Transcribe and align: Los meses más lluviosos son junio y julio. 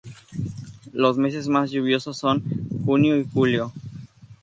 Los 0.93 1.19
meses 1.19 1.47
más 1.47 1.69
lluviosos 1.69 2.17
son 2.17 2.41
junio 2.85 3.19
y 3.19 3.23
julio. 3.31 3.71